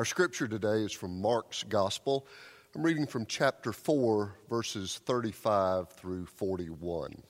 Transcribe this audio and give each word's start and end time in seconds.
Our 0.00 0.06
scripture 0.06 0.48
today 0.48 0.82
is 0.82 0.92
from 0.92 1.20
Mark's 1.20 1.62
Gospel. 1.62 2.26
I'm 2.74 2.82
reading 2.82 3.06
from 3.06 3.26
chapter 3.26 3.70
4, 3.70 4.34
verses 4.48 4.98
35 5.04 5.90
through 5.90 6.24
41. 6.24 7.22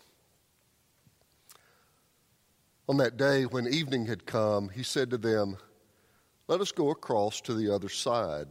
On 2.89 2.97
that 2.99 3.17
day, 3.17 3.43
when 3.43 3.67
evening 3.67 4.07
had 4.07 4.25
come, 4.25 4.69
he 4.69 4.85
said 4.85 5.11
to 5.11 5.19
them, 5.19 5.57
Let 6.47 6.61
us 6.61 6.71
go 6.71 6.91
across 6.91 7.41
to 7.41 7.55
the 7.55 7.75
other 7.75 7.89
side. 7.89 8.47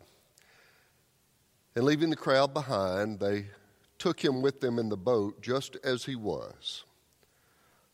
And 1.77 1.85
leaving 1.85 2.09
the 2.09 2.17
crowd 2.17 2.53
behind, 2.53 3.21
they 3.21 3.45
took 3.99 4.21
him 4.21 4.41
with 4.41 4.59
them 4.59 4.79
in 4.79 4.89
the 4.89 4.97
boat 4.97 5.41
just 5.41 5.77
as 5.81 6.03
he 6.03 6.17
was. 6.17 6.83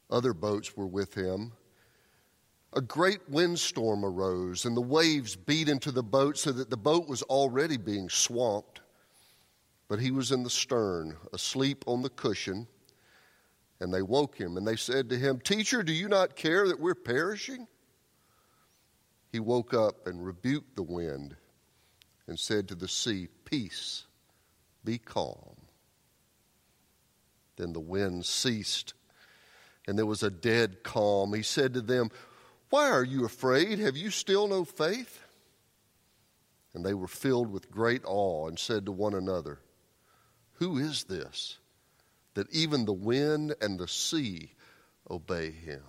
Other 0.10 0.34
boats 0.34 0.76
were 0.76 0.88
with 0.88 1.14
him 1.14 1.52
a 2.76 2.82
great 2.82 3.22
windstorm 3.30 4.04
arose, 4.04 4.66
and 4.66 4.76
the 4.76 4.82
waves 4.82 5.36
beat 5.36 5.70
into 5.70 5.92
the 5.92 6.04
boat 6.04 6.38
so 6.38 6.52
that 6.52 6.70
the 6.70 6.78
boat 6.78 7.08
was 7.08 7.22
already 7.24 7.78
being 7.78 8.10
swamped. 8.10 8.82
But 9.88 10.00
he 10.00 10.12
was 10.12 10.32
in 10.32 10.44
the 10.44 10.50
stern, 10.50 11.16
asleep 11.32 11.86
on 11.88 12.02
the 12.02 12.10
cushion. 12.10 12.68
And 13.80 13.94
they 13.94 14.02
woke 14.02 14.38
him, 14.38 14.58
and 14.58 14.68
they 14.68 14.76
said 14.76 15.10
to 15.10 15.18
him, 15.18 15.40
Teacher, 15.40 15.84
do 15.84 15.94
you 15.94 16.10
not 16.10 16.36
care 16.36 16.68
that 16.68 16.80
we're 16.80 16.96
perishing? 16.96 17.68
He 19.32 19.40
woke 19.40 19.74
up 19.74 20.08
and 20.08 20.26
rebuked 20.26 20.76
the 20.76 20.84
wind 20.84 21.36
and 22.28 22.40
said 22.40 22.68
to 22.70 22.76
the 22.76 22.88
sea, 22.88 23.28
Peace, 23.46 24.06
be 24.84 24.98
calm. 24.98 25.56
Then 27.58 27.74
the 27.74 27.80
wind 27.80 28.26
ceased, 28.26 28.94
and 29.88 29.98
there 29.98 30.06
was 30.06 30.24
a 30.24 30.32
dead 30.32 30.84
calm. 30.84 31.34
He 31.34 31.44
said 31.44 31.74
to 31.74 31.82
them, 31.82 32.10
why 32.70 32.90
are 32.90 33.04
you 33.04 33.26
afraid? 33.26 33.80
Have 33.80 33.98
you 33.98 34.10
still 34.10 34.48
no 34.48 34.66
faith? 34.66 35.22
And 36.74 36.86
they 36.86 36.94
were 36.94 37.08
filled 37.08 37.52
with 37.52 37.72
great 37.72 38.02
awe 38.06 38.48
and 38.48 38.60
said 38.60 38.86
to 38.86 38.92
one 38.92 39.14
another, 39.14 39.60
Who 40.54 40.78
is 40.78 41.06
this 41.06 41.58
that 42.34 42.52
even 42.52 42.86
the 42.86 42.94
wind 42.94 43.56
and 43.62 43.80
the 43.80 43.88
sea 43.88 44.52
obey 45.10 45.52
him? 45.52 45.84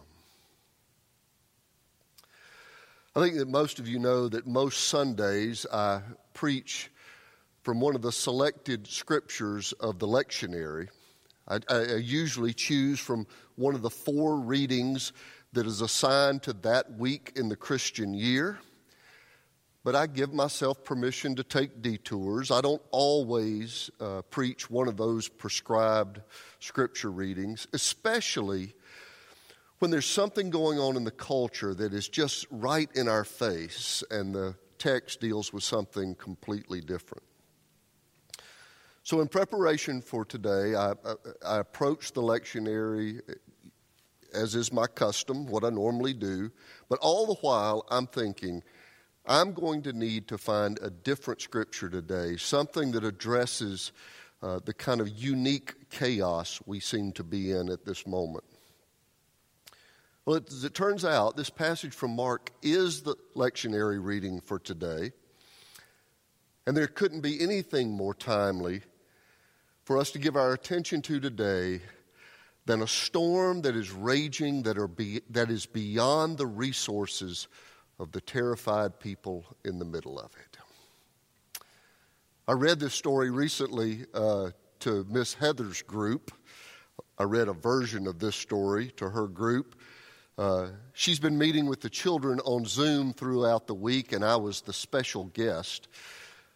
I 3.16 3.20
think 3.20 3.36
that 3.36 3.48
most 3.48 3.78
of 3.78 3.88
you 3.88 3.98
know 3.98 4.28
that 4.28 4.46
most 4.46 4.88
Sundays 4.88 5.66
I 5.72 6.02
preach 6.34 6.90
from 7.62 7.80
one 7.80 7.96
of 7.96 8.02
the 8.02 8.12
selected 8.12 8.86
scriptures 8.86 9.72
of 9.72 9.98
the 9.98 10.06
lectionary. 10.06 10.88
I, 11.48 11.60
I 11.68 11.96
usually 11.96 12.52
choose 12.52 13.00
from 13.00 13.26
one 13.54 13.74
of 13.74 13.82
the 13.82 13.90
four 13.90 14.36
readings 14.36 15.12
that 15.52 15.66
is 15.66 15.80
assigned 15.80 16.42
to 16.44 16.52
that 16.52 16.98
week 16.98 17.32
in 17.36 17.48
the 17.48 17.56
Christian 17.56 18.14
year. 18.14 18.58
But 19.84 19.94
I 19.94 20.08
give 20.08 20.34
myself 20.34 20.82
permission 20.82 21.36
to 21.36 21.44
take 21.44 21.80
detours. 21.80 22.50
I 22.50 22.60
don't 22.60 22.82
always 22.90 23.88
uh, 24.00 24.22
preach 24.22 24.68
one 24.68 24.88
of 24.88 24.96
those 24.96 25.28
prescribed 25.28 26.20
scripture 26.58 27.10
readings, 27.10 27.68
especially 27.72 28.74
when 29.78 29.90
there's 29.90 30.06
something 30.06 30.50
going 30.50 30.78
on 30.78 30.96
in 30.96 31.04
the 31.04 31.10
culture 31.10 31.72
that 31.74 31.94
is 31.94 32.08
just 32.08 32.46
right 32.50 32.90
in 32.96 33.08
our 33.08 33.24
face 33.24 34.02
and 34.10 34.34
the 34.34 34.56
text 34.78 35.20
deals 35.20 35.52
with 35.52 35.62
something 35.62 36.14
completely 36.16 36.80
different. 36.80 37.22
So, 39.02 39.20
in 39.20 39.28
preparation 39.28 40.00
for 40.00 40.24
today, 40.24 40.74
I, 40.74 40.90
I, 40.90 41.14
I 41.46 41.58
approached 41.60 42.14
the 42.14 42.22
lectionary 42.22 43.20
as 44.36 44.54
is 44.54 44.72
my 44.72 44.86
custom, 44.86 45.46
what 45.46 45.64
I 45.64 45.70
normally 45.70 46.14
do. 46.14 46.50
But 46.88 46.98
all 47.00 47.26
the 47.26 47.40
while, 47.40 47.86
I'm 47.90 48.06
thinking, 48.06 48.62
I'm 49.26 49.52
going 49.52 49.82
to 49.82 49.92
need 49.92 50.28
to 50.28 50.38
find 50.38 50.78
a 50.82 50.90
different 50.90 51.40
scripture 51.40 51.88
today, 51.88 52.36
something 52.36 52.92
that 52.92 53.04
addresses 53.04 53.92
uh, 54.42 54.60
the 54.64 54.74
kind 54.74 55.00
of 55.00 55.08
unique 55.08 55.90
chaos 55.90 56.60
we 56.66 56.78
seem 56.78 57.12
to 57.12 57.24
be 57.24 57.50
in 57.50 57.70
at 57.70 57.84
this 57.84 58.06
moment. 58.06 58.44
Well, 60.24 60.40
as 60.46 60.64
it 60.64 60.74
turns 60.74 61.04
out, 61.04 61.36
this 61.36 61.50
passage 61.50 61.94
from 61.94 62.14
Mark 62.14 62.50
is 62.62 63.02
the 63.02 63.16
lectionary 63.34 63.98
reading 64.04 64.40
for 64.40 64.58
today. 64.58 65.12
And 66.66 66.76
there 66.76 66.88
couldn't 66.88 67.20
be 67.20 67.40
anything 67.40 67.92
more 67.92 68.12
timely 68.12 68.82
for 69.84 69.98
us 69.98 70.10
to 70.10 70.18
give 70.18 70.34
our 70.34 70.52
attention 70.52 71.00
to 71.02 71.20
today 71.20 71.80
than 72.66 72.82
a 72.82 72.86
storm 72.86 73.62
that 73.62 73.76
is 73.76 73.92
raging 73.92 74.62
that, 74.64 74.76
are 74.76 74.88
be, 74.88 75.22
that 75.30 75.50
is 75.50 75.66
beyond 75.66 76.36
the 76.36 76.46
resources 76.46 77.48
of 77.98 78.12
the 78.12 78.20
terrified 78.20 79.00
people 79.00 79.44
in 79.64 79.78
the 79.78 79.84
middle 79.84 80.18
of 80.18 80.30
it. 80.36 80.58
I 82.48 82.52
read 82.52 82.78
this 82.78 82.94
story 82.94 83.30
recently 83.30 84.04
uh, 84.12 84.50
to 84.80 85.06
Miss 85.08 85.34
Heather's 85.34 85.82
group. 85.82 86.32
I 87.18 87.22
read 87.22 87.48
a 87.48 87.52
version 87.52 88.06
of 88.06 88.18
this 88.18 88.36
story 88.36 88.92
to 88.96 89.08
her 89.10 89.26
group. 89.26 89.74
Uh, 90.36 90.68
she's 90.92 91.18
been 91.18 91.38
meeting 91.38 91.66
with 91.66 91.80
the 91.80 91.88
children 91.88 92.40
on 92.40 92.66
Zoom 92.66 93.14
throughout 93.14 93.66
the 93.66 93.74
week, 93.74 94.12
and 94.12 94.24
I 94.24 94.36
was 94.36 94.60
the 94.60 94.72
special 94.72 95.24
guest. 95.24 95.88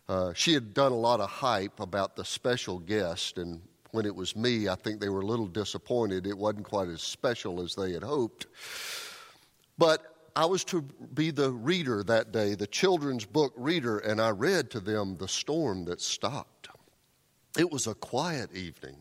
Uh, 0.08 0.32
she 0.34 0.52
had 0.52 0.74
done 0.74 0.92
a 0.92 0.96
lot 0.96 1.20
of 1.20 1.30
hype 1.30 1.80
about 1.80 2.14
the 2.14 2.24
special 2.24 2.78
guest, 2.78 3.38
and 3.38 3.62
when 3.92 4.06
it 4.06 4.14
was 4.14 4.36
me, 4.36 4.68
I 4.68 4.74
think 4.74 5.00
they 5.00 5.08
were 5.08 5.20
a 5.20 5.26
little 5.26 5.46
disappointed. 5.46 6.26
It 6.26 6.36
wasn't 6.36 6.64
quite 6.64 6.88
as 6.88 7.02
special 7.02 7.62
as 7.62 7.74
they 7.74 7.92
had 7.92 8.02
hoped. 8.02 8.46
But 9.78 10.14
I 10.36 10.44
was 10.46 10.64
to 10.64 10.82
be 10.82 11.30
the 11.30 11.50
reader 11.50 12.02
that 12.04 12.32
day, 12.32 12.54
the 12.54 12.66
children's 12.66 13.24
book 13.24 13.52
reader, 13.56 13.98
and 13.98 14.20
I 14.20 14.30
read 14.30 14.70
to 14.70 14.80
them 14.80 15.16
The 15.16 15.28
Storm 15.28 15.84
That 15.86 16.00
Stopped. 16.00 16.68
It 17.58 17.70
was 17.70 17.86
a 17.86 17.94
quiet 17.94 18.54
evening. 18.54 18.96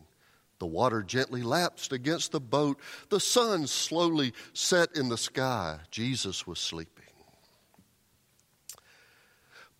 The 0.58 0.66
water 0.66 1.02
gently 1.02 1.42
lapsed 1.42 1.92
against 1.92 2.32
the 2.32 2.40
boat. 2.40 2.78
The 3.08 3.20
sun 3.20 3.66
slowly 3.66 4.34
set 4.52 4.96
in 4.96 5.08
the 5.08 5.16
sky. 5.16 5.78
Jesus 5.90 6.46
was 6.46 6.58
sleeping. 6.58 7.04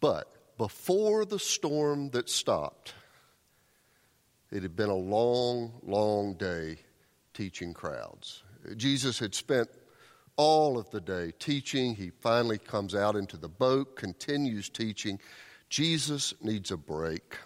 But 0.00 0.56
before 0.56 1.25
the 1.25 1.38
storm 1.38 2.10
that 2.10 2.31
stopped, 2.31 2.94
it 4.50 4.62
had 4.62 4.77
been 4.77 4.91
a 4.91 4.94
long, 4.94 5.72
long 5.83 6.34
day 6.34 6.78
teaching 7.34 7.72
crowds. 7.72 8.43
Jesus 8.77 9.19
had 9.19 9.34
spent 9.34 9.69
all 10.37 10.78
of 10.78 10.91
the 10.91 11.00
day 11.00 11.33
teaching. 11.38 11.94
He 11.94 12.11
finally 12.11 12.59
comes 12.59 12.94
out 12.94 13.16
into 13.16 13.37
the 13.37 13.49
boat, 13.49 13.97
continues 13.97 14.69
teaching. 14.69 15.19
Jesus 15.69 16.34
needs 16.43 16.71
a 16.71 16.77
break. 16.77 17.37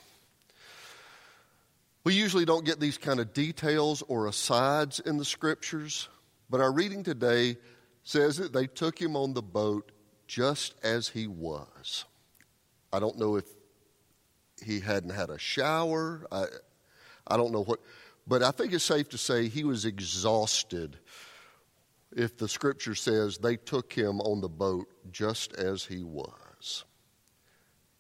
We 2.05 2.15
usually 2.15 2.45
don't 2.45 2.65
get 2.65 2.81
these 2.81 2.99
kind 2.99 3.21
of 3.21 3.33
details 3.33 4.03
or 4.09 4.27
asides 4.27 5.01
in 5.01 5.17
the 5.17 5.25
scriptures, 5.25 6.09
but 6.51 6.61
our 6.61 6.71
reading 6.71 7.03
today 7.03 7.57
says 8.03 8.37
that 8.37 8.53
they 8.53 8.67
took 8.67 9.01
him 9.01 9.17
on 9.17 9.33
the 9.33 9.43
boat 9.43 9.91
just 10.27 10.75
as 10.83 11.09
he 11.09 11.27
was. 11.27 12.05
I 12.93 13.01
don't 13.01 13.19
know 13.19 13.37
if 13.37 13.47
he 14.63 14.81
hadn't 14.81 15.11
had 15.11 15.31
a 15.31 15.39
shower. 15.39 16.27
I, 16.31 16.45
I 17.27 17.37
don't 17.37 17.53
know 17.53 17.65
what, 17.65 17.81
but 18.27 18.43
I 18.43 18.51
think 18.51 18.73
it's 18.73 18.85
safe 18.85 19.09
to 19.11 19.19
say 19.19 19.49
he 19.49 19.65
was 19.65 19.85
exhausted 19.85 20.99
if 22.15 22.37
the 22.37 22.49
scripture 22.49 22.95
says 22.95 23.39
they 23.39 23.57
took 23.57 23.93
him 23.93 24.21
on 24.21 24.41
the 24.41 24.49
boat 24.49 24.87
just 25.11 25.55
as 25.55 25.85
he 25.85 26.03
was. 26.03 26.85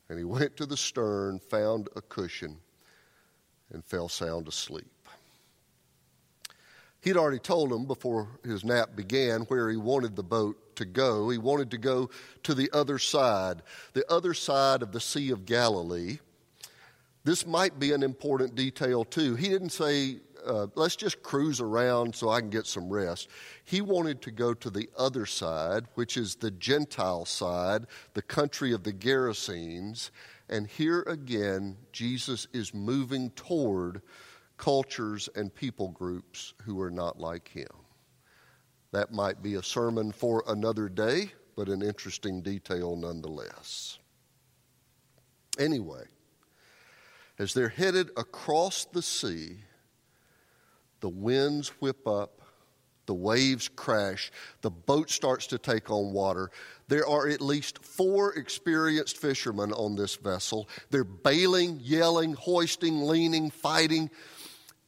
And 0.08 0.18
he 0.18 0.24
went 0.24 0.56
to 0.58 0.66
the 0.66 0.76
stern, 0.76 1.38
found 1.38 1.88
a 1.96 2.02
cushion, 2.02 2.58
and 3.72 3.84
fell 3.84 4.08
sound 4.08 4.48
asleep. 4.48 4.86
He'd 7.00 7.16
already 7.16 7.38
told 7.38 7.70
them 7.70 7.84
before 7.84 8.28
his 8.44 8.64
nap 8.64 8.96
began 8.96 9.42
where 9.42 9.68
he 9.68 9.76
wanted 9.76 10.16
the 10.16 10.22
boat 10.22 10.76
to 10.76 10.86
go. 10.86 11.28
He 11.28 11.36
wanted 11.36 11.70
to 11.72 11.78
go 11.78 12.08
to 12.44 12.54
the 12.54 12.70
other 12.72 12.98
side, 12.98 13.62
the 13.92 14.10
other 14.10 14.32
side 14.32 14.82
of 14.82 14.92
the 14.92 15.00
Sea 15.00 15.30
of 15.30 15.44
Galilee. 15.44 16.18
This 17.24 17.46
might 17.46 17.78
be 17.78 17.92
an 17.92 18.02
important 18.02 18.54
detail 18.54 19.04
too. 19.04 19.34
He 19.34 19.48
didn't 19.48 19.70
say 19.70 20.18
uh, 20.44 20.66
let's 20.74 20.96
just 20.96 21.22
cruise 21.22 21.60
around 21.60 22.14
so 22.14 22.28
I 22.28 22.40
can 22.40 22.50
get 22.50 22.66
some 22.66 22.90
rest. 22.90 23.28
He 23.64 23.80
wanted 23.80 24.20
to 24.22 24.30
go 24.30 24.54
to 24.54 24.70
the 24.70 24.88
other 24.96 25.26
side, 25.26 25.86
which 25.94 26.16
is 26.16 26.34
the 26.34 26.50
Gentile 26.50 27.24
side, 27.24 27.86
the 28.12 28.22
country 28.22 28.72
of 28.72 28.82
the 28.82 28.92
Gerasenes. 28.92 30.10
And 30.48 30.66
here 30.66 31.00
again, 31.02 31.76
Jesus 31.92 32.46
is 32.52 32.74
moving 32.74 33.30
toward 33.30 34.02
cultures 34.56 35.28
and 35.34 35.54
people 35.54 35.88
groups 35.88 36.54
who 36.62 36.80
are 36.80 36.90
not 36.90 37.18
like 37.18 37.48
him. 37.48 37.66
That 38.92 39.12
might 39.12 39.42
be 39.42 39.54
a 39.54 39.62
sermon 39.62 40.12
for 40.12 40.44
another 40.46 40.88
day, 40.88 41.32
but 41.56 41.68
an 41.68 41.82
interesting 41.82 42.42
detail 42.42 42.94
nonetheless. 42.94 43.98
Anyway, 45.58 46.04
as 47.38 47.54
they're 47.54 47.68
headed 47.68 48.10
across 48.16 48.84
the 48.86 49.02
sea, 49.02 49.58
the 51.00 51.08
winds 51.08 51.68
whip 51.80 52.06
up, 52.06 52.40
the 53.06 53.14
waves 53.14 53.68
crash, 53.68 54.32
the 54.62 54.70
boat 54.70 55.10
starts 55.10 55.48
to 55.48 55.58
take 55.58 55.90
on 55.90 56.12
water. 56.12 56.50
There 56.88 57.06
are 57.06 57.28
at 57.28 57.40
least 57.40 57.84
four 57.84 58.32
experienced 58.32 59.18
fishermen 59.18 59.72
on 59.72 59.96
this 59.96 60.16
vessel. 60.16 60.68
They're 60.90 61.04
bailing, 61.04 61.80
yelling, 61.82 62.34
hoisting, 62.34 63.02
leaning, 63.02 63.50
fighting. 63.50 64.10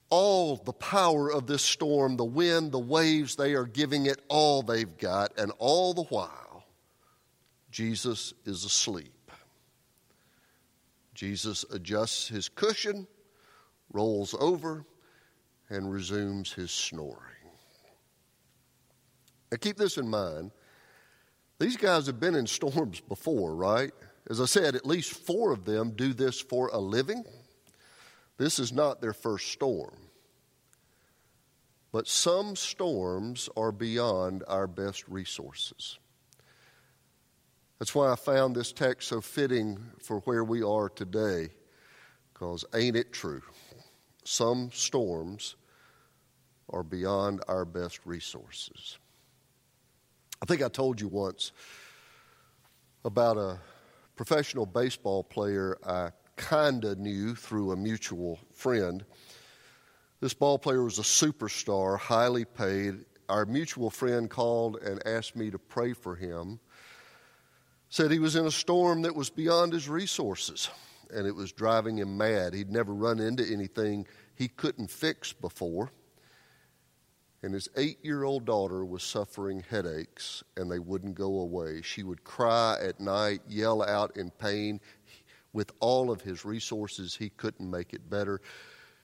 All 0.08 0.56
the 0.56 0.72
power 0.72 1.31
of 1.31 1.46
this 1.46 1.62
storm, 1.62 2.16
the 2.16 2.25
wind, 2.25 2.72
the 2.72 2.78
waves, 2.78 3.37
they 3.37 3.54
are 3.54 3.66
giving 3.66 4.06
it 4.06 4.22
all 4.28 4.62
they've 4.62 4.96
got, 4.96 5.37
and 5.38 5.52
all 5.58 5.93
the 5.94 6.04
while, 6.04 6.64
Jesus 7.70 8.32
is 8.44 8.64
asleep. 8.64 9.16
Jesus 11.17 11.65
adjusts 11.73 12.29
his 12.29 12.51
cushion, 12.51 13.07
rolls 13.91 14.35
over, 14.39 14.85
and 15.71 15.91
resumes 15.91 16.53
his 16.53 16.71
snoring. 16.71 17.17
Now, 19.51 19.57
keep 19.59 19.79
this 19.79 19.97
in 19.97 20.09
mind. 20.09 20.51
These 21.59 21.79
guys 21.79 22.07
have 22.07 22.21
been 22.21 22.35
in 22.35 22.47
storms 22.47 23.01
before, 23.01 23.55
right? 23.57 23.93
As 24.29 24.43
I 24.43 24.45
said, 24.45 24.77
at 24.77 24.85
least 24.85 25.15
four 25.15 25.53
of 25.53 25.65
them 25.65 25.93
do 25.93 26.13
this 26.13 26.39
for 26.39 26.69
a 26.69 26.79
living. 26.79 27.25
This 28.37 28.59
is 28.59 28.73
not 28.73 29.01
their 29.01 29.15
first 29.15 29.49
storm. 29.49 29.97
But 31.93 32.09
some 32.09 32.57
storms 32.57 33.49
are 33.57 33.73
beyond 33.73 34.45
our 34.47 34.67
best 34.67 35.09
resources. 35.09 35.99
That's 37.78 37.94
why 37.94 38.11
I 38.11 38.17
found 38.17 38.56
this 38.56 38.73
text 38.73 39.08
so 39.08 39.20
fitting 39.20 39.78
for 40.00 40.20
where 40.20 40.43
we 40.43 40.62
are 40.62 40.88
today, 40.88 41.50
because 42.32 42.64
ain't 42.75 42.96
it 42.96 43.12
true? 43.12 43.43
Some 44.25 44.70
storms 44.73 45.56
are 46.70 46.82
beyond 46.82 47.43
our 47.49 47.67
best 47.67 48.00
resources. 48.06 48.99
I 50.43 50.46
think 50.46 50.62
I 50.62 50.69
told 50.69 51.00
you 51.00 51.08
once 51.08 51.52
about 53.05 53.37
a 53.37 53.58
professional 54.17 54.64
baseball 54.64 55.22
player 55.22 55.76
I 55.87 56.11
kind 56.37 56.84
of 56.84 56.99
knew 56.99 57.34
through 57.34 57.72
a 57.72 57.76
mutual 57.76 58.38
friend. 58.55 59.05
This 60.20 60.32
ball 60.32 60.58
player 60.58 60.82
was 60.82 60.99
a 60.99 61.02
superstar, 61.02 61.99
highly 61.99 62.46
paid. 62.46 63.05
Our 63.29 63.44
mutual 63.44 63.90
friend 63.90 64.31
called 64.31 64.76
and 64.76 65.06
asked 65.06 65.37
me 65.37 65.50
to 65.50 65.58
pray 65.58 65.93
for 65.93 66.17
him 66.17 66.58
said 67.88 68.11
he 68.11 68.19
was 68.19 68.37
in 68.37 68.47
a 68.47 68.50
storm 68.50 69.03
that 69.03 69.15
was 69.15 69.31
beyond 69.31 69.73
his 69.73 69.88
resources 69.88 70.69
and 71.15 71.27
it 71.27 71.35
was 71.35 71.53
driving 71.53 71.99
him 71.99 72.17
mad. 72.17 72.55
He'd 72.55 72.71
never 72.71 72.93
run 72.93 73.21
into 73.21 73.44
anything 73.44 74.06
he 74.35 74.49
couldn't 74.49 74.91
fix 74.91 75.33
before. 75.33 75.91
And 77.43 77.55
his 77.55 77.69
eight 77.77 78.05
year 78.05 78.25
old 78.25 78.44
daughter 78.44 78.85
was 78.85 79.03
suffering 79.03 79.62
headaches 79.71 80.43
and 80.56 80.71
they 80.71 80.79
wouldn't 80.79 81.15
go 81.15 81.41
away. 81.41 81.83
She 81.83 82.03
would 82.03 82.25
cry 82.25 82.79
at 82.83 82.99
night, 82.99 83.41
yell 83.49 83.83
out 83.83 84.17
in 84.17 84.31
pain. 84.31 84.81
With 85.53 85.73
all 85.81 86.11
of 86.11 86.21
his 86.21 86.44
resources, 86.44 87.15
he 87.15 87.31
couldn't 87.31 87.71
make 87.71 87.94
it 87.94 88.11
better. 88.11 88.41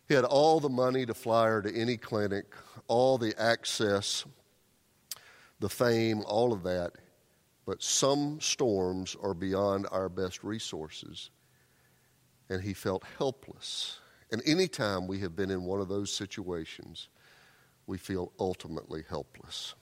He 0.09 0.15
had 0.15 0.25
all 0.25 0.61
the 0.61 0.69
money 0.69 1.07
to 1.07 1.15
fly 1.15 1.47
her 1.47 1.63
to 1.63 1.75
any 1.75 1.97
clinic, 1.97 2.55
all 2.89 3.17
the 3.17 3.35
access, 3.41 4.25
the 5.61 5.69
fame, 5.69 6.23
all 6.27 6.53
of 6.53 6.63
that. 6.65 6.93
But 7.65 7.83
some 7.83 8.41
storms 8.41 9.17
are 9.23 9.35
beyond 9.35 9.87
our 9.93 10.09
best 10.09 10.43
resources. 10.43 11.31
And 12.49 12.63
he 12.63 12.75
felt 12.75 13.05
helpless. 13.19 13.99
And 14.31 14.43
anytime 14.47 15.07
we 15.07 15.21
have 15.21 15.37
been 15.37 15.51
in 15.51 15.65
one 15.65 15.81
of 15.81 15.89
those 15.89 16.13
situations, 16.13 17.09
we 17.87 17.99
feel 17.99 18.33
ultimately 18.39 19.05
helpless. 19.09 19.75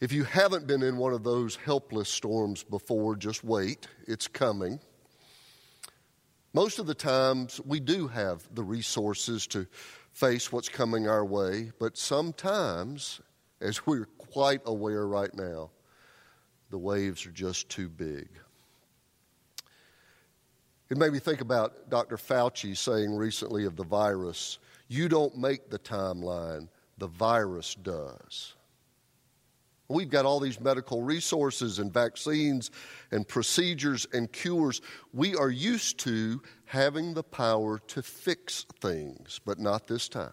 If 0.00 0.12
you 0.12 0.24
haven't 0.24 0.66
been 0.66 0.82
in 0.82 0.96
one 0.96 1.12
of 1.12 1.24
those 1.24 1.56
helpless 1.56 2.08
storms 2.08 2.62
before, 2.62 3.16
just 3.16 3.44
wait. 3.44 3.86
It's 4.06 4.26
coming. 4.26 4.80
Most 6.54 6.78
of 6.78 6.86
the 6.86 6.94
times, 6.94 7.60
we 7.64 7.80
do 7.80 8.08
have 8.08 8.48
the 8.54 8.62
resources 8.62 9.46
to 9.48 9.66
face 10.12 10.50
what's 10.50 10.68
coming 10.68 11.06
our 11.06 11.24
way, 11.24 11.70
but 11.78 11.96
sometimes, 11.96 13.20
as 13.60 13.86
we're 13.86 14.06
quite 14.16 14.60
aware 14.64 15.06
right 15.06 15.32
now, 15.34 15.70
the 16.70 16.78
waves 16.78 17.26
are 17.26 17.32
just 17.32 17.68
too 17.68 17.88
big. 17.88 18.28
It 20.88 20.96
made 20.96 21.12
me 21.12 21.18
think 21.18 21.40
about 21.40 21.88
Dr. 21.88 22.16
Fauci 22.16 22.76
saying 22.76 23.14
recently 23.14 23.64
of 23.64 23.76
the 23.76 23.84
virus 23.84 24.58
you 24.88 25.08
don't 25.08 25.36
make 25.36 25.70
the 25.70 25.78
timeline, 25.78 26.68
the 26.98 27.06
virus 27.06 27.76
does. 27.76 28.54
We've 29.88 30.10
got 30.10 30.24
all 30.24 30.38
these 30.38 30.60
medical 30.60 31.02
resources 31.02 31.78
and 31.80 31.92
vaccines 31.92 32.70
and 33.10 33.26
procedures 33.26 34.06
and 34.12 34.30
cures. 34.30 34.80
We 35.12 35.34
are 35.34 35.50
used 35.50 35.98
to 36.00 36.42
having 36.64 37.14
the 37.14 37.24
power 37.24 37.78
to 37.88 38.02
fix 38.02 38.66
things, 38.80 39.40
but 39.44 39.58
not 39.58 39.88
this 39.88 40.08
time. 40.08 40.30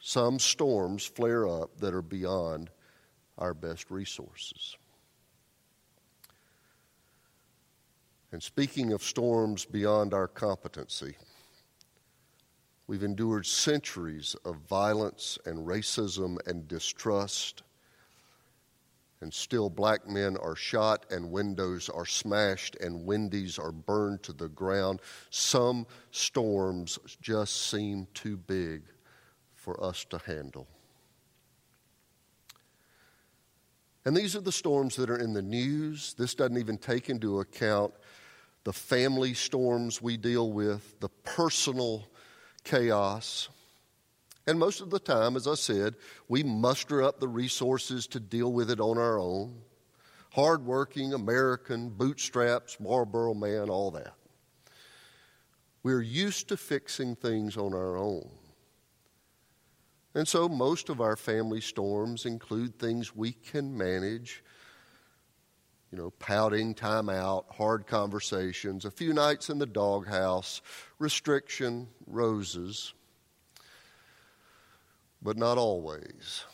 Some 0.00 0.38
storms 0.38 1.04
flare 1.04 1.48
up 1.48 1.78
that 1.78 1.94
are 1.94 2.02
beyond 2.02 2.70
our 3.38 3.54
best 3.54 3.90
resources. 3.90 4.76
And 8.32 8.42
speaking 8.42 8.92
of 8.92 9.02
storms 9.02 9.64
beyond 9.64 10.12
our 10.12 10.26
competency, 10.26 11.14
we've 12.88 13.04
endured 13.04 13.46
centuries 13.46 14.34
of 14.44 14.56
violence 14.68 15.38
and 15.46 15.66
racism 15.66 16.38
and 16.46 16.66
distrust. 16.66 17.62
And 19.20 19.32
still, 19.32 19.70
black 19.70 20.08
men 20.08 20.36
are 20.36 20.56
shot, 20.56 21.06
and 21.10 21.30
windows 21.30 21.88
are 21.88 22.04
smashed, 22.04 22.76
and 22.80 23.06
Wendy's 23.06 23.58
are 23.58 23.72
burned 23.72 24.22
to 24.24 24.32
the 24.32 24.48
ground. 24.48 25.00
Some 25.30 25.86
storms 26.10 26.98
just 27.22 27.70
seem 27.70 28.08
too 28.14 28.36
big 28.36 28.82
for 29.54 29.82
us 29.82 30.04
to 30.06 30.18
handle. 30.18 30.66
And 34.04 34.16
these 34.16 34.36
are 34.36 34.40
the 34.40 34.52
storms 34.52 34.96
that 34.96 35.08
are 35.08 35.18
in 35.18 35.32
the 35.32 35.42
news. 35.42 36.14
This 36.14 36.34
doesn't 36.34 36.58
even 36.58 36.76
take 36.76 37.08
into 37.08 37.40
account 37.40 37.94
the 38.64 38.72
family 38.72 39.34
storms 39.34 40.02
we 40.02 40.16
deal 40.16 40.52
with, 40.52 40.98
the 41.00 41.08
personal 41.08 42.06
chaos. 42.64 43.48
And 44.46 44.58
most 44.58 44.80
of 44.80 44.90
the 44.90 44.98
time, 44.98 45.36
as 45.36 45.46
I 45.46 45.54
said, 45.54 45.94
we 46.28 46.42
muster 46.42 47.02
up 47.02 47.18
the 47.18 47.28
resources 47.28 48.06
to 48.08 48.20
deal 48.20 48.52
with 48.52 48.70
it 48.70 48.80
on 48.80 48.98
our 48.98 49.18
own. 49.18 49.54
Hardworking, 50.32 51.14
American, 51.14 51.90
bootstraps, 51.90 52.80
Marlboro 52.80 53.34
man, 53.34 53.70
all 53.70 53.90
that. 53.92 54.14
We're 55.82 56.02
used 56.02 56.48
to 56.48 56.56
fixing 56.56 57.14
things 57.14 57.56
on 57.56 57.72
our 57.72 57.96
own. 57.96 58.28
And 60.14 60.28
so 60.28 60.48
most 60.48 60.88
of 60.88 61.00
our 61.00 61.16
family 61.16 61.60
storms 61.60 62.24
include 62.24 62.78
things 62.78 63.16
we 63.16 63.32
can 63.32 63.76
manage. 63.76 64.44
You 65.90 65.98
know, 65.98 66.10
pouting, 66.10 66.74
time 66.74 67.08
out, 67.08 67.46
hard 67.50 67.86
conversations, 67.86 68.84
a 68.84 68.90
few 68.90 69.12
nights 69.12 69.50
in 69.50 69.58
the 69.58 69.66
doghouse, 69.66 70.60
restriction, 70.98 71.88
roses. 72.06 72.94
But 75.22 75.36
not 75.36 75.58
always. 75.58 76.44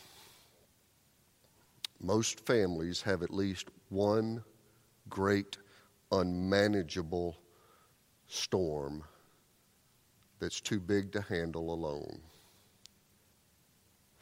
Most 2.01 2.47
families 2.47 3.03
have 3.03 3.23
at 3.23 3.33
least 3.33 3.69
one 3.91 4.43
great, 5.09 5.59
unmanageable 6.13 7.37
storm 8.27 9.05
that's 10.39 10.61
too 10.61 10.81
big 10.81 11.13
to 11.13 11.21
handle 11.21 11.75
alone. 11.75 12.21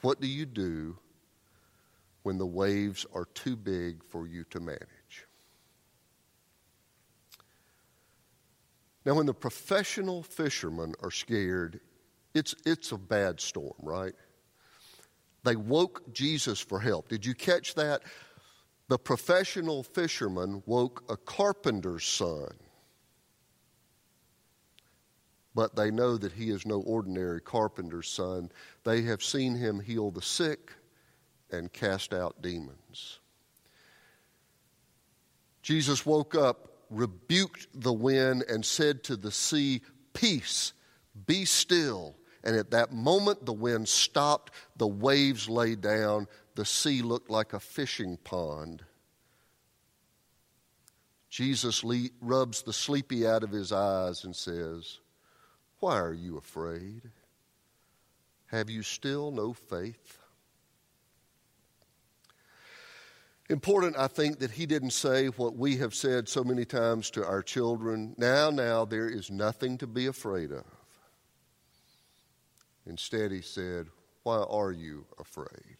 What 0.00 0.20
do 0.20 0.26
you 0.26 0.46
do 0.46 0.98
when 2.22 2.38
the 2.38 2.46
waves 2.46 3.06
are 3.14 3.26
too 3.34 3.56
big 3.56 4.04
for 4.04 4.26
you 4.26 4.44
to 4.50 4.60
manage? 4.60 5.26
Now, 9.04 9.14
when 9.14 9.26
the 9.26 9.34
professional 9.34 10.22
fishermen 10.22 10.94
are 11.02 11.10
scared, 11.10 11.80
it's, 12.34 12.54
it's 12.66 12.92
a 12.92 12.98
bad 12.98 13.40
storm, 13.40 13.72
right? 13.82 14.12
They 15.44 15.56
woke 15.56 16.12
Jesus 16.12 16.60
for 16.60 16.78
help. 16.78 17.08
Did 17.08 17.24
you 17.24 17.34
catch 17.34 17.74
that? 17.74 18.02
The 18.88 18.98
professional 18.98 19.82
fisherman 19.82 20.62
woke 20.66 21.04
a 21.08 21.16
carpenter's 21.16 22.04
son. 22.04 22.50
But 25.58 25.74
they 25.74 25.90
know 25.90 26.16
that 26.16 26.34
he 26.34 26.50
is 26.50 26.64
no 26.64 26.82
ordinary 26.82 27.40
carpenter's 27.40 28.08
son. 28.08 28.52
They 28.84 29.02
have 29.02 29.24
seen 29.24 29.56
him 29.56 29.80
heal 29.80 30.12
the 30.12 30.22
sick 30.22 30.72
and 31.50 31.72
cast 31.72 32.14
out 32.14 32.40
demons. 32.40 33.18
Jesus 35.60 36.06
woke 36.06 36.36
up, 36.36 36.68
rebuked 36.90 37.66
the 37.74 37.92
wind, 37.92 38.44
and 38.48 38.64
said 38.64 39.02
to 39.02 39.16
the 39.16 39.32
sea, 39.32 39.82
Peace, 40.12 40.74
be 41.26 41.44
still. 41.44 42.14
And 42.44 42.54
at 42.54 42.70
that 42.70 42.92
moment, 42.92 43.44
the 43.44 43.52
wind 43.52 43.88
stopped, 43.88 44.52
the 44.76 44.86
waves 44.86 45.48
lay 45.48 45.74
down, 45.74 46.28
the 46.54 46.64
sea 46.64 47.02
looked 47.02 47.30
like 47.30 47.52
a 47.52 47.58
fishing 47.58 48.16
pond. 48.22 48.84
Jesus 51.28 51.82
le- 51.82 52.10
rubs 52.20 52.62
the 52.62 52.72
sleepy 52.72 53.26
out 53.26 53.42
of 53.42 53.50
his 53.50 53.72
eyes 53.72 54.22
and 54.22 54.36
says, 54.36 55.00
Why 55.80 55.98
are 55.98 56.12
you 56.12 56.36
afraid? 56.36 57.02
Have 58.46 58.70
you 58.70 58.82
still 58.82 59.30
no 59.30 59.52
faith? 59.52 60.18
Important, 63.50 63.96
I 63.96 64.08
think, 64.08 64.40
that 64.40 64.50
he 64.50 64.66
didn't 64.66 64.90
say 64.90 65.28
what 65.28 65.56
we 65.56 65.76
have 65.78 65.94
said 65.94 66.28
so 66.28 66.44
many 66.44 66.66
times 66.66 67.10
to 67.10 67.24
our 67.24 67.42
children 67.42 68.14
now, 68.18 68.50
now, 68.50 68.84
there 68.84 69.08
is 69.08 69.30
nothing 69.30 69.78
to 69.78 69.86
be 69.86 70.06
afraid 70.06 70.52
of. 70.52 70.64
Instead, 72.86 73.30
he 73.30 73.40
said, 73.40 73.86
Why 74.22 74.42
are 74.42 74.72
you 74.72 75.06
afraid? 75.18 75.76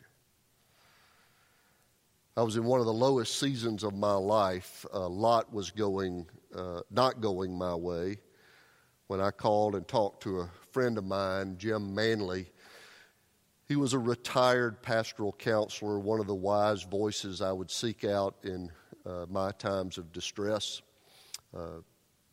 I 2.39 2.43
was 2.43 2.57
in 2.57 2.65
one 2.65 2.81
of 2.81 2.87
the 2.87 2.93
lowest 2.93 3.39
seasons 3.39 3.83
of 3.83 3.95
my 3.95 4.15
life. 4.15 4.87
A 4.93 5.01
lot 5.01 5.53
was 5.53 5.71
going, 5.71 6.27
uh, 6.55 6.81
not 6.91 7.21
going 7.21 7.57
my 7.57 7.75
way, 7.75 8.19
when 9.09 9.23
I 9.23 9.31
called 9.31 9.75
and 9.75 9.89
talked 9.89 10.23
to 10.25 10.41
a 10.41 10.51
friend 10.71 10.99
of 10.99 11.05
mine, 11.05 11.57
Jim 11.59 11.95
Manley. 11.95 12.51
He 13.67 13.75
was 13.75 13.95
a 13.95 13.99
retired 13.99 14.83
pastoral 14.83 15.33
counselor, 15.33 15.99
one 15.99 16.21
of 16.21 16.27
the 16.27 16.35
wise 16.35 16.83
voices 16.83 17.41
I 17.41 17.53
would 17.53 17.71
seek 17.71 18.05
out 18.05 18.37
in 18.45 18.71
uh, 19.07 19.25
my 19.31 19.51
times 19.53 19.97
of 19.97 20.13
distress, 20.13 20.83
uh, 21.57 21.81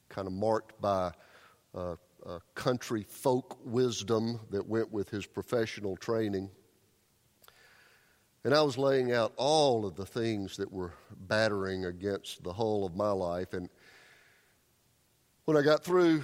kind 0.09 0.27
of 0.27 0.33
marked 0.33 0.79
by 0.81 1.11
uh, 1.73 1.95
country 2.55 3.03
folk 3.03 3.57
wisdom 3.63 4.39
that 4.49 4.67
went 4.67 4.91
with 4.91 5.09
his 5.09 5.25
professional 5.25 5.95
training. 5.95 6.49
And 8.43 8.53
I 8.53 8.61
was 8.61 8.77
laying 8.77 9.13
out 9.13 9.33
all 9.37 9.85
of 9.85 9.95
the 9.95 10.05
things 10.05 10.57
that 10.57 10.71
were 10.71 10.93
battering 11.27 11.85
against 11.85 12.43
the 12.43 12.53
whole 12.53 12.85
of 12.85 12.95
my 12.95 13.11
life. 13.11 13.53
And 13.53 13.69
when 15.45 15.55
I 15.55 15.61
got 15.61 15.83
through 15.83 16.21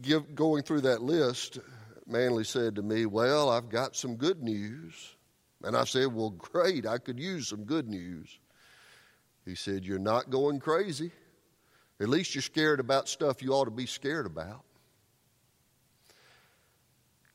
give, 0.00 0.34
going 0.34 0.62
through 0.62 0.82
that 0.82 1.02
list, 1.02 1.58
Manley 2.06 2.44
said 2.44 2.76
to 2.76 2.82
me, 2.82 3.06
Well, 3.06 3.50
I've 3.50 3.68
got 3.68 3.96
some 3.96 4.16
good 4.16 4.42
news. 4.42 5.16
And 5.62 5.76
I 5.76 5.84
said, 5.84 6.12
Well, 6.12 6.30
great, 6.30 6.86
I 6.86 6.98
could 6.98 7.18
use 7.18 7.48
some 7.48 7.64
good 7.64 7.88
news. 7.88 8.38
He 9.44 9.54
said, 9.54 9.84
You're 9.84 9.98
not 9.98 10.30
going 10.30 10.60
crazy. 10.60 11.12
At 12.00 12.08
least 12.08 12.34
you're 12.34 12.42
scared 12.42 12.80
about 12.80 13.08
stuff 13.08 13.42
you 13.42 13.52
ought 13.52 13.66
to 13.66 13.70
be 13.70 13.86
scared 13.86 14.26
about. 14.26 14.64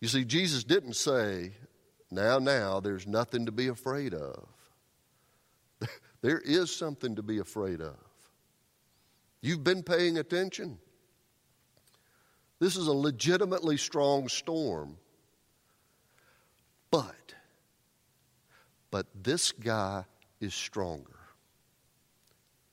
You 0.01 0.07
see, 0.07 0.25
Jesus 0.25 0.63
didn't 0.63 0.95
say, 0.95 1.53
now, 2.11 2.39
now, 2.39 2.79
there's 2.79 3.07
nothing 3.07 3.45
to 3.45 3.51
be 3.51 3.67
afraid 3.67 4.13
of. 4.13 4.47
there 6.21 6.39
is 6.39 6.73
something 6.75 7.15
to 7.15 7.23
be 7.23 7.39
afraid 7.39 7.81
of. 7.81 7.95
You've 9.41 9.63
been 9.63 9.83
paying 9.83 10.17
attention. 10.17 10.77
This 12.59 12.75
is 12.75 12.87
a 12.87 12.93
legitimately 12.93 13.77
strong 13.77 14.29
storm. 14.29 14.97
But, 16.89 17.35
but 18.89 19.07
this 19.13 19.51
guy 19.51 20.05
is 20.39 20.53
stronger. 20.53 21.19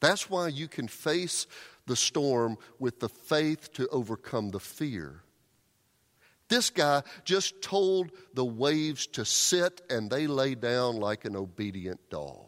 That's 0.01 0.31
why 0.31 0.49
you 0.49 0.69
can 0.69 0.89
face 0.89 1.47
the 1.87 1.97
storm 1.97 2.59
with 2.79 3.01
the 3.01 3.09
faith 3.09 3.73
to 3.75 3.89
overcome 3.89 4.51
the 4.51 4.61
fear. 4.61 5.23
This 6.49 6.71
guy 6.71 7.03
just 7.25 7.63
told 7.63 8.13
the 8.35 8.45
waves 8.45 9.07
to 9.09 9.25
sit, 9.25 9.81
and 9.89 10.11
they 10.11 10.27
lay 10.27 10.55
down 10.55 10.97
like 10.97 11.25
an 11.25 11.37
obedient 11.37 12.11
dog. 12.11 12.47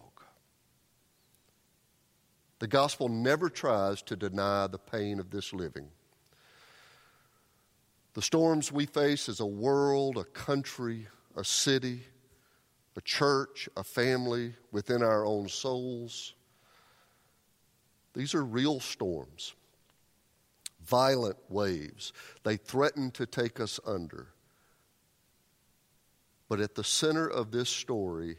The 2.58 2.66
gospel 2.66 3.08
never 3.08 3.48
tries 3.48 4.02
to 4.02 4.16
deny 4.16 4.66
the 4.66 4.78
pain 4.78 5.18
of 5.18 5.30
this 5.30 5.52
living. 5.52 5.88
The 8.16 8.22
storms 8.22 8.72
we 8.72 8.86
face 8.86 9.28
as 9.28 9.40
a 9.40 9.46
world, 9.46 10.16
a 10.16 10.24
country, 10.24 11.06
a 11.36 11.44
city, 11.44 12.00
a 12.96 13.02
church, 13.02 13.68
a 13.76 13.84
family, 13.84 14.54
within 14.72 15.02
our 15.02 15.26
own 15.26 15.50
souls, 15.50 16.32
these 18.14 18.34
are 18.34 18.42
real 18.42 18.80
storms 18.80 19.54
violent 20.82 21.36
waves. 21.50 22.14
They 22.42 22.56
threaten 22.56 23.10
to 23.10 23.26
take 23.26 23.60
us 23.60 23.78
under. 23.84 24.28
But 26.48 26.60
at 26.60 26.74
the 26.74 26.84
center 26.84 27.28
of 27.28 27.50
this 27.50 27.68
story 27.68 28.38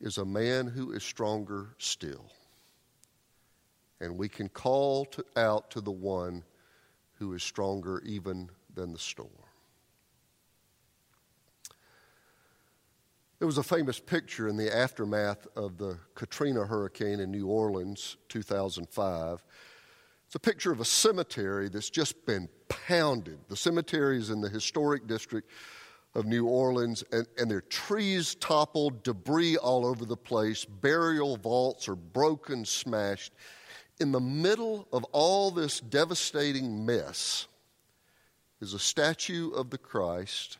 is 0.00 0.18
a 0.18 0.24
man 0.24 0.66
who 0.66 0.90
is 0.90 1.04
stronger 1.04 1.76
still. 1.78 2.32
And 4.00 4.18
we 4.18 4.28
can 4.28 4.48
call 4.48 5.04
to, 5.04 5.24
out 5.36 5.70
to 5.70 5.80
the 5.80 5.92
one 5.92 6.42
who 7.18 7.32
is 7.34 7.42
stronger 7.42 8.02
even 8.04 8.48
than 8.74 8.92
the 8.92 8.98
storm. 8.98 9.30
There 13.38 13.46
was 13.46 13.58
a 13.58 13.62
famous 13.62 14.00
picture 14.00 14.48
in 14.48 14.56
the 14.56 14.74
aftermath 14.74 15.46
of 15.54 15.78
the 15.78 15.98
Katrina 16.14 16.66
hurricane 16.66 17.20
in 17.20 17.30
New 17.30 17.46
Orleans, 17.46 18.16
2005 18.28 19.44
it's 20.28 20.34
a 20.34 20.38
picture 20.38 20.70
of 20.70 20.80
a 20.80 20.84
cemetery 20.84 21.70
that's 21.70 21.88
just 21.88 22.26
been 22.26 22.50
pounded. 22.68 23.38
The 23.48 23.56
cemetery 23.56 24.18
is 24.18 24.28
in 24.28 24.42
the 24.42 24.48
historic 24.50 25.06
district 25.06 25.50
of 26.14 26.26
New 26.26 26.44
Orleans, 26.44 27.02
and, 27.10 27.26
and 27.38 27.50
there 27.50 27.58
are 27.58 27.62
trees 27.62 28.34
toppled, 28.34 29.02
debris 29.04 29.56
all 29.56 29.86
over 29.86 30.04
the 30.04 30.18
place, 30.18 30.66
burial 30.66 31.38
vaults 31.38 31.88
are 31.88 31.96
broken, 31.96 32.66
smashed. 32.66 33.32
In 34.00 34.12
the 34.12 34.20
middle 34.20 34.86
of 34.92 35.04
all 35.12 35.50
this 35.50 35.80
devastating 35.80 36.86
mess 36.86 37.48
is 38.60 38.74
a 38.74 38.78
statue 38.78 39.50
of 39.50 39.70
the 39.70 39.78
Christ, 39.78 40.58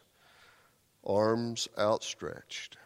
arms 1.05 1.69
outstretched 1.79 2.79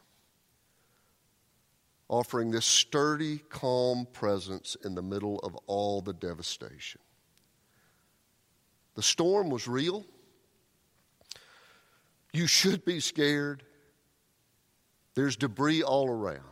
offering 2.12 2.50
this 2.50 2.66
sturdy, 2.66 3.38
calm 3.48 4.06
presence 4.12 4.76
in 4.84 4.94
the 4.94 5.00
middle 5.00 5.38
of 5.38 5.56
all 5.66 6.02
the 6.02 6.12
devastation. 6.12 7.00
The 8.94 9.02
storm 9.02 9.48
was 9.48 9.66
real. 9.66 10.04
You 12.34 12.46
should 12.46 12.84
be 12.84 13.00
scared. 13.00 13.62
There's 15.14 15.36
debris 15.36 15.82
all 15.82 16.06
around. 16.06 16.42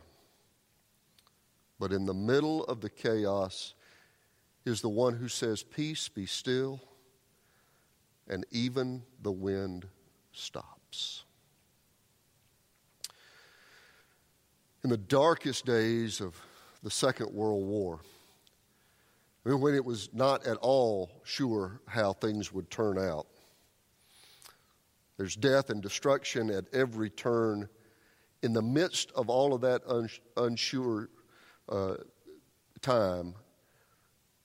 But 1.79 1.93
in 1.93 2.07
the 2.07 2.13
middle 2.15 2.63
of 2.63 2.81
the 2.81 2.89
chaos 2.89 3.75
is 4.65 4.81
the 4.81 4.89
one 4.89 5.15
who 5.15 5.27
says, 5.27 5.63
Peace, 5.63 6.09
be 6.09 6.25
still, 6.25 6.79
and 8.27 8.45
even 8.51 9.03
the 9.21 9.31
wind 9.31 9.87
stops. 10.31 11.23
in 14.83 14.89
the 14.89 14.97
darkest 14.97 15.65
days 15.65 16.21
of 16.21 16.35
the 16.83 16.89
Second 16.89 17.31
World 17.31 17.65
War, 17.65 17.99
when 19.43 19.75
it 19.75 19.85
was 19.85 20.09
not 20.13 20.45
at 20.45 20.57
all 20.57 21.11
sure 21.23 21.81
how 21.87 22.13
things 22.13 22.51
would 22.51 22.69
turn 22.69 22.97
out. 22.97 23.27
There's 25.17 25.35
death 25.35 25.69
and 25.69 25.81
destruction 25.81 26.49
at 26.49 26.65
every 26.73 27.09
turn. 27.09 27.69
In 28.41 28.53
the 28.53 28.61
midst 28.61 29.11
of 29.11 29.29
all 29.29 29.53
of 29.53 29.61
that 29.61 29.81
unsure 30.35 31.09
uh, 31.69 31.95
time, 32.81 33.35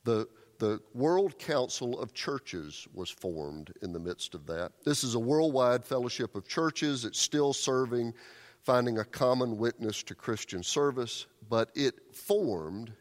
the, 0.07 0.29
the 0.59 0.81
World 0.95 1.39
Council 1.39 2.01
of 2.01 2.15
Churches 2.15 2.89
was 2.95 3.11
formed 3.11 3.73
in 3.83 3.93
the 3.93 4.01
midst 4.01 4.35
of 4.35 4.47
that. 4.47 4.73
This 4.85 5.05
is 5.05 5.15
a 5.15 5.19
worldwide 5.19 5.85
fellowship 5.85 6.35
of 6.35 6.49
churches. 6.49 7.05
It's 7.05 7.21
still 7.21 7.53
serving 7.53 8.15
finding 8.63 8.99
a 8.99 9.05
common 9.05 9.59
witness 9.59 10.03
to 10.03 10.15
Christian 10.15 10.61
service, 10.61 11.27
but 11.49 11.71
it 11.77 11.95
formed 12.13 12.93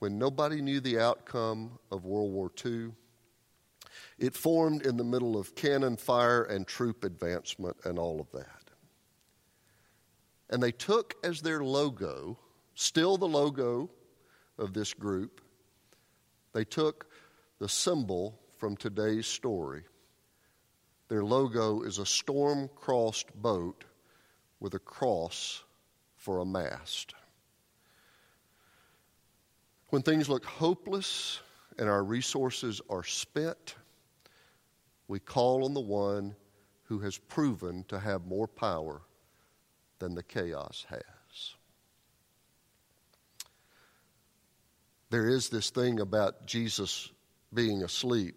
when 0.00 0.18
nobody 0.18 0.60
knew 0.60 0.80
the 0.80 0.98
outcome 0.98 1.78
of 1.92 2.04
World 2.04 2.32
War 2.32 2.50
II. 2.64 2.90
It 4.18 4.34
formed 4.34 4.84
in 4.84 4.96
the 4.96 5.04
middle 5.04 5.38
of 5.38 5.54
cannon 5.54 5.96
fire 5.96 6.42
and 6.42 6.66
troop 6.66 7.04
advancement 7.04 7.76
and 7.84 7.96
all 7.96 8.20
of 8.20 8.28
that. 8.32 8.70
And 10.50 10.60
they 10.60 10.72
took 10.72 11.14
as 11.22 11.40
their 11.40 11.62
logo, 11.62 12.38
still 12.74 13.16
the 13.16 13.28
logo 13.28 13.88
of 14.62 14.72
this 14.72 14.94
group, 14.94 15.40
they 16.54 16.64
took 16.64 17.06
the 17.58 17.68
symbol 17.68 18.38
from 18.56 18.76
today's 18.76 19.26
story. 19.26 19.82
Their 21.08 21.24
logo 21.24 21.82
is 21.82 21.98
a 21.98 22.06
storm 22.06 22.70
crossed 22.74 23.34
boat 23.34 23.84
with 24.60 24.74
a 24.74 24.78
cross 24.78 25.64
for 26.16 26.38
a 26.38 26.44
mast. 26.44 27.14
When 29.90 30.02
things 30.02 30.28
look 30.28 30.44
hopeless 30.44 31.40
and 31.78 31.88
our 31.88 32.02
resources 32.02 32.80
are 32.88 33.04
spent, 33.04 33.74
we 35.08 35.18
call 35.18 35.64
on 35.64 35.74
the 35.74 35.80
one 35.80 36.34
who 36.84 37.00
has 37.00 37.18
proven 37.18 37.84
to 37.88 37.98
have 37.98 38.24
more 38.24 38.46
power 38.46 39.02
than 39.98 40.14
the 40.14 40.22
chaos 40.22 40.86
has. 40.88 41.11
There 45.12 45.28
is 45.28 45.50
this 45.50 45.68
thing 45.68 46.00
about 46.00 46.46
Jesus 46.46 47.10
being 47.52 47.82
asleep. 47.82 48.34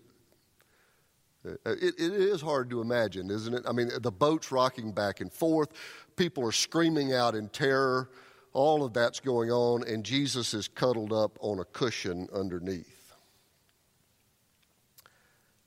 Uh, 1.48 1.52
it, 1.66 1.96
it 1.98 2.12
is 2.12 2.42
hard 2.42 2.70
to 2.72 2.82
imagine, 2.82 3.32
isn't 3.32 3.54
it? 3.54 3.64
I 3.66 3.72
mean, 3.72 3.92
the 4.02 4.12
boat's 4.12 4.52
rocking 4.52 4.92
back 4.92 5.22
and 5.22 5.32
forth. 5.32 5.70
People 6.18 6.46
are 6.46 6.52
screaming 6.52 7.14
out 7.14 7.34
in 7.34 7.48
terror. 7.48 8.10
All 8.52 8.84
of 8.84 8.92
that's 8.92 9.22
going 9.22 9.52
on, 9.52 9.88
and 9.88 10.04
Jesus 10.04 10.54
is 10.54 10.68
cuddled 10.68 11.14
up 11.14 11.38
on 11.40 11.60
a 11.60 11.64
cushion 11.64 12.28
underneath. 12.34 13.14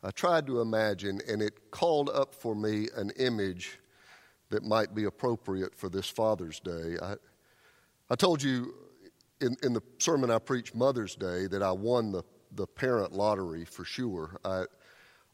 I 0.03 0.11
tried 0.11 0.47
to 0.49 0.61
imagine, 0.61 1.23
and 1.27 1.41
it 1.41 1.71
called 1.71 2.11
up 2.11 2.35
for 2.35 2.55
me 2.55 2.89
an 2.95 3.13
image 3.19 3.79
that 4.51 4.63
might 4.63 4.95
be 4.95 5.05
appropriate 5.05 5.75
for 5.75 5.89
this 5.89 6.07
Father's 6.11 6.61
Day. 6.61 6.99
I, 7.01 7.15
I 8.11 8.15
told 8.15 8.43
you 8.43 8.75
in, 9.41 9.57
in 9.63 9.73
the 9.73 9.83
sermon 9.99 10.31
I 10.31 10.39
preached 10.39 10.75
Mother's 10.75 11.15
Day 11.15 11.47
that 11.47 11.63
I 11.63 11.73
won 11.73 12.13
the, 12.13 12.23
the 12.53 12.67
parent 12.67 13.13
lottery 13.13 13.65
for 13.65 13.85
sure. 13.85 14.39
I 14.45 14.65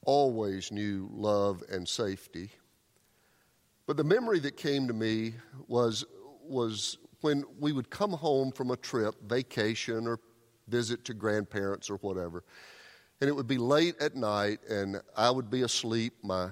always 0.05 0.71
knew 0.71 1.09
love 1.13 1.63
and 1.71 1.89
safety. 1.89 2.51
But 3.87 3.97
the 3.97 4.05
memory 4.05 4.39
that 4.41 4.57
came 4.57 4.87
to 4.89 4.95
me 4.95 5.35
was, 5.69 6.05
was 6.43 6.99
when 7.21 7.45
we 7.59 7.73
would 7.73 7.91
come 7.91 8.13
home 8.13 8.53
from 8.53 8.71
a 8.71 8.77
trip, 8.77 9.15
vacation, 9.27 10.07
or 10.07 10.21
visit 10.69 11.05
to 11.07 11.15
grandparents 11.15 11.91
or 11.91 11.97
whatever, 11.97 12.45
and 13.21 13.29
it 13.29 13.33
would 13.33 13.47
be 13.47 13.59
late 13.59 13.95
at 14.01 14.15
night, 14.15 14.59
and 14.69 15.01
I 15.17 15.31
would 15.31 15.51
be 15.51 15.63
asleep. 15.63 16.15
My 16.23 16.51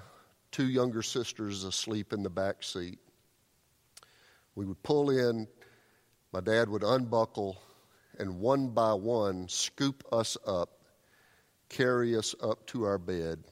two 0.50 0.68
younger 0.68 1.02
sisters 1.02 1.64
asleep 1.64 2.12
in 2.12 2.22
the 2.22 2.30
back 2.30 2.62
seat. 2.62 2.98
We 4.54 4.66
would 4.66 4.82
pull 4.82 5.10
in, 5.10 5.48
my 6.32 6.40
dad 6.40 6.68
would 6.68 6.82
unbuckle, 6.82 7.60
and 8.18 8.40
one 8.40 8.68
by 8.68 8.94
one 8.94 9.48
scoop 9.48 10.04
us 10.12 10.36
up, 10.46 10.70
carry 11.68 12.16
us 12.16 12.34
up 12.42 12.66
to 12.66 12.84
our 12.84 12.98
bed, 12.98 13.44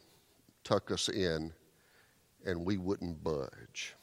tuck 0.65 0.91
us 0.91 1.09
in, 1.09 1.53
and 2.45 2.65
we 2.65 2.79
wouldn't 2.79 3.23
budge. 3.23 3.95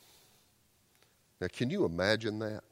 Now, 1.40 1.48
can 1.52 1.70
you 1.70 1.86
imagine 1.86 2.40
that? 2.40 2.64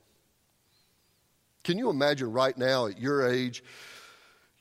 Can 1.63 1.77
you 1.77 1.89
imagine 1.89 2.31
right 2.31 2.57
now 2.57 2.87
at 2.87 2.99
your 2.99 3.27
age? 3.27 3.63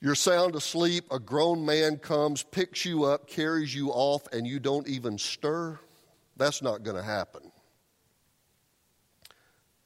You're 0.00 0.14
sound 0.14 0.54
asleep, 0.54 1.04
a 1.10 1.18
grown 1.18 1.64
man 1.64 1.96
comes, 1.96 2.42
picks 2.42 2.84
you 2.84 3.04
up, 3.04 3.26
carries 3.26 3.74
you 3.74 3.90
off, 3.90 4.26
and 4.32 4.46
you 4.46 4.58
don't 4.60 4.86
even 4.86 5.18
stir. 5.18 5.78
That's 6.36 6.62
not 6.62 6.82
going 6.82 6.96
to 6.96 7.02
happen. 7.02 7.52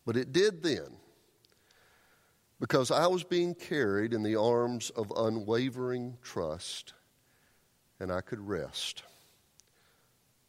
But 0.07 0.17
it 0.17 0.33
did 0.33 0.63
then, 0.63 0.97
because 2.61 2.91
I 2.91 3.07
was 3.07 3.23
being 3.23 3.55
carried 3.55 4.13
in 4.13 4.23
the 4.23 4.37
arms 4.37 4.91
of 4.91 5.13
unwavering 5.17 6.19
trust, 6.23 6.95
and 8.01 8.13
I 8.13 8.21
could 8.21 8.41
rest. 8.41 9.05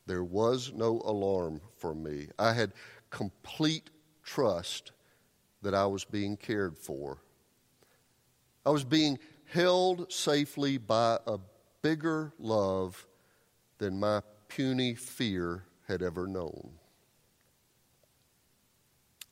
There 0.07 0.23
was 0.23 0.71
no 0.73 1.01
alarm 1.05 1.61
for 1.77 1.93
me. 1.93 2.29
I 2.39 2.53
had 2.53 2.73
complete 3.11 3.91
trust 4.23 4.91
that 5.61 5.75
I 5.75 5.85
was 5.85 6.03
being 6.03 6.35
cared 6.35 6.77
for. 6.77 7.19
I 8.65 8.71
was 8.71 8.83
being 8.83 9.19
held 9.45 10.11
safely 10.11 10.77
by 10.77 11.19
a 11.27 11.37
bigger 11.81 12.33
love 12.39 13.07
than 13.77 13.99
my 13.99 14.21
puny 14.47 14.95
fear 14.95 15.63
had 15.87 16.01
ever 16.01 16.27
known. 16.27 16.71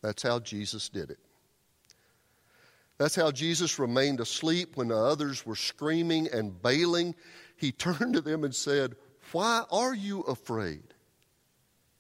That's 0.02 0.24
how 0.24 0.40
Jesus 0.40 0.90
did 0.90 1.10
it. 1.12 1.20
That's 2.98 3.16
how 3.16 3.32
Jesus 3.32 3.80
remained 3.80 4.20
asleep 4.20 4.76
when 4.76 4.88
the 4.88 4.98
others 4.98 5.46
were 5.46 5.56
screaming 5.56 6.28
and 6.32 6.62
bailing. 6.62 7.16
He 7.56 7.72
turned 7.74 8.14
to 8.14 8.22
them 8.22 8.44
and 8.44 8.56
said, 8.56 8.96
Why 9.32 9.64
are 9.72 9.94
you 9.94 10.22
afraid? 10.22 10.94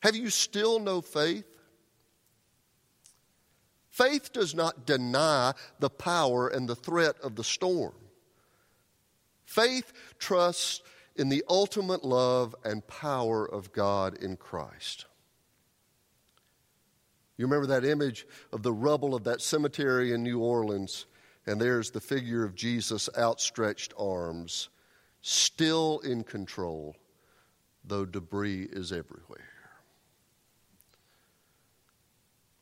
Have 0.02 0.16
you 0.16 0.30
still 0.30 0.80
no 0.80 1.02
faith? 1.02 1.46
Faith 3.90 4.32
does 4.32 4.54
not 4.54 4.86
deny 4.86 5.54
the 5.80 5.90
power 5.90 6.48
and 6.48 6.70
the 6.70 6.76
threat 6.76 7.16
of 7.24 7.36
the 7.36 7.44
storm. 7.44 7.96
Faith 9.44 9.92
trusts 10.20 10.82
in 11.16 11.30
the 11.30 11.44
ultimate 11.50 12.06
love 12.06 12.56
and 12.64 12.86
power 12.86 13.44
of 13.44 13.74
God 13.74 14.16
in 14.16 14.38
Christ. 14.38 15.07
You 17.38 17.46
remember 17.46 17.68
that 17.68 17.86
image 17.86 18.26
of 18.52 18.64
the 18.64 18.74
rubble 18.74 19.14
of 19.14 19.24
that 19.26 19.42
cemetery 19.42 20.12
in 20.12 20.24
New 20.24 20.40
Orleans, 20.40 21.06
and 21.46 21.62
there's 21.62 21.92
the 21.92 22.02
figure 22.02 22.44
of 22.44 22.56
Jesus' 22.56 23.10
outstretched 23.18 23.94
arms, 23.98 24.70
still 25.22 26.00
in 26.00 26.24
control, 26.24 26.96
though 27.86 28.06
debris 28.06 28.68
is 28.72 28.92
everywhere. 28.92 29.52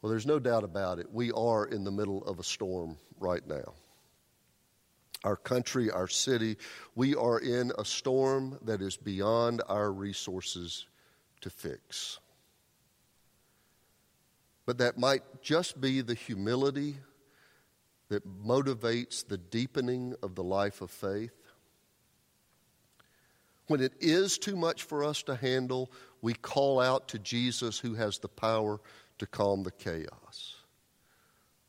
Well, 0.02 0.10
there's 0.10 0.28
no 0.28 0.40
doubt 0.40 0.64
about 0.64 1.00
it. 1.00 1.12
We 1.12 1.32
are 1.32 1.66
in 1.66 1.84
the 1.84 1.92
middle 1.92 2.24
of 2.26 2.40
a 2.40 2.44
storm 2.44 2.98
right 3.20 3.46
now 3.48 3.74
our 5.26 5.36
country, 5.36 5.90
our 5.90 6.08
city. 6.08 6.56
We 6.94 7.16
are 7.16 7.40
in 7.40 7.72
a 7.80 7.84
storm 7.84 8.60
that 8.62 8.82
is 8.82 8.96
beyond 8.96 9.64
our 9.68 9.92
resources 9.92 10.86
to 11.42 11.50
fix. 11.50 12.20
But 14.66 14.80
that 14.80 14.98
might 14.98 15.24
just 15.42 15.80
be 15.80 16.02
the 16.02 16.14
humility 16.14 16.98
that 18.10 18.28
motivates 18.28 19.28
the 19.28 19.38
deepening 19.38 20.16
of 20.22 20.36
the 20.36 20.44
life 20.44 20.82
of 20.82 20.92
faith. 20.92 21.32
When 23.68 23.82
it 23.82 23.94
is 24.00 24.38
too 24.38 24.56
much 24.56 24.84
for 24.84 25.04
us 25.04 25.24
to 25.24 25.36
handle, 25.36 25.92
we 26.22 26.34
call 26.34 26.80
out 26.80 27.08
to 27.10 27.20
Jesus 27.20 27.80
who 27.80 27.96
has 27.96 28.20
the 28.20 28.28
power 28.28 28.80
to 29.18 29.26
calm 29.26 29.64
the 29.64 29.72
chaos 29.72 30.56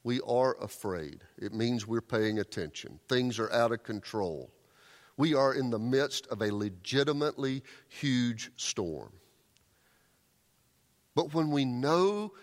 we 0.07 0.21
are 0.21 0.57
afraid. 0.63 1.19
It 1.37 1.53
means 1.53 1.85
we're 1.85 2.01
paying 2.01 2.39
attention. 2.39 3.01
Things 3.09 3.41
are 3.41 3.51
out 3.51 3.73
of 3.73 3.83
control. 3.83 4.53
We 5.17 5.35
are 5.35 5.53
in 5.53 5.71
the 5.71 5.81
midst 5.81 6.29
of 6.29 6.43
a 6.43 6.55
legitimately 6.55 7.65
huge 7.89 8.53
storm. 8.55 9.13
But 11.17 11.35
when 11.35 11.51
we 11.51 11.65
know 11.65 12.35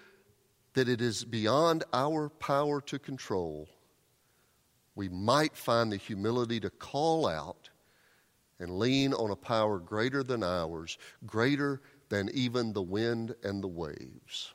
that 0.73 0.89
it 0.89 1.01
is 1.01 1.23
beyond 1.23 1.83
our 1.93 2.29
power 2.29 2.81
to 2.81 2.99
control, 2.99 3.69
we 4.95 5.09
might 5.09 5.55
find 5.55 5.91
the 5.91 5.97
humility 5.97 6.59
to 6.59 6.69
call 6.69 7.27
out 7.27 7.69
and 8.59 8.77
lean 8.77 9.13
on 9.13 9.31
a 9.31 9.35
power 9.35 9.79
greater 9.79 10.23
than 10.23 10.43
ours, 10.43 10.97
greater 11.25 11.81
than 12.09 12.29
even 12.33 12.73
the 12.73 12.81
wind 12.81 13.35
and 13.43 13.63
the 13.63 13.67
waves. 13.67 14.53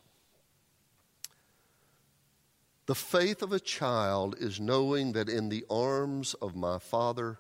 The 2.87 2.95
faith 2.95 3.43
of 3.43 3.53
a 3.53 3.61
child 3.61 4.37
is 4.39 4.61
knowing 4.61 5.13
that 5.13 5.29
in 5.29 5.51
the 5.51 5.65
arms 5.69 6.35
of 6.35 6.57
my 6.57 6.79
Father, 6.79 7.39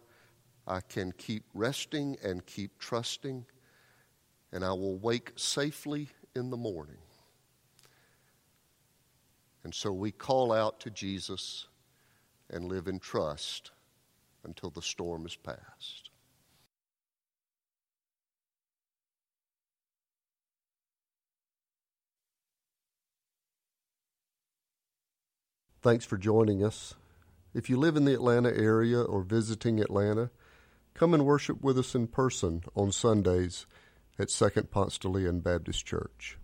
I 0.66 0.80
can 0.80 1.12
keep 1.12 1.44
resting 1.54 2.18
and 2.22 2.44
keep 2.44 2.78
trusting, 2.78 3.46
and 4.52 4.62
I 4.62 4.72
will 4.72 4.98
wake 4.98 5.32
safely 5.36 6.08
in 6.36 6.50
the 6.50 6.58
morning. 6.58 6.98
And 9.68 9.74
so 9.74 9.92
we 9.92 10.12
call 10.12 10.50
out 10.50 10.80
to 10.80 10.90
Jesus 10.90 11.66
and 12.48 12.64
live 12.64 12.88
in 12.88 12.98
trust 12.98 13.70
until 14.42 14.70
the 14.70 14.80
storm 14.80 15.26
is 15.26 15.36
past. 15.36 16.08
Thanks 25.82 26.06
for 26.06 26.16
joining 26.16 26.64
us. 26.64 26.94
If 27.52 27.68
you 27.68 27.76
live 27.76 27.98
in 27.98 28.06
the 28.06 28.14
Atlanta 28.14 28.48
area 28.48 29.02
or 29.02 29.20
visiting 29.20 29.80
Atlanta, 29.80 30.30
come 30.94 31.12
and 31.12 31.26
worship 31.26 31.60
with 31.60 31.78
us 31.78 31.94
in 31.94 32.06
person 32.06 32.62
on 32.74 32.90
Sundays 32.90 33.66
at 34.18 34.30
Second 34.30 34.70
Ponce 34.70 34.96
de 34.96 35.08
Leon 35.10 35.40
Baptist 35.40 35.84
Church. 35.84 36.38